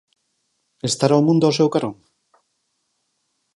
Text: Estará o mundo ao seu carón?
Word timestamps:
Estará 0.89 1.15
o 1.21 1.25
mundo 1.27 1.43
ao 1.45 1.55
seu 1.59 1.67
carón? 1.73 1.95